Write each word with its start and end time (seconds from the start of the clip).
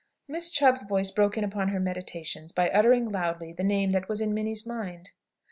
Miss 0.27 0.49
Chubb's 0.49 0.81
voice 0.81 1.11
broke 1.11 1.37
in 1.37 1.43
upon 1.43 1.67
her 1.67 1.79
meditations 1.79 2.51
by 2.51 2.71
uttering 2.71 3.11
loudly 3.11 3.53
the 3.53 3.63
name 3.63 3.91
that 3.91 4.09
was 4.09 4.19
in 4.19 4.33
Minnie's 4.33 4.65
mind. 4.65 5.11